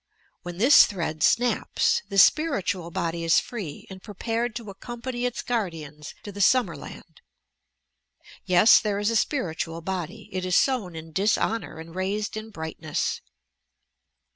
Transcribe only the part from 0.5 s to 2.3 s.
this thread snaps, the